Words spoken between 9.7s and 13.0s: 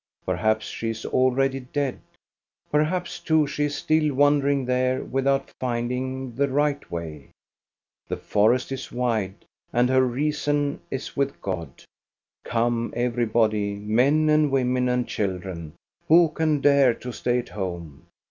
and her reason is with God. Come